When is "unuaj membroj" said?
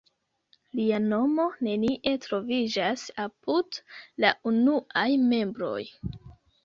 4.53-5.79